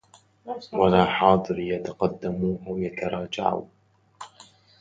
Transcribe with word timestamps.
ولا 0.73 1.05
حاضري 1.05 1.67
يتقدِّمُ 1.69 2.57
أَو 2.67 2.77
يتراجَعُ 2.77 3.61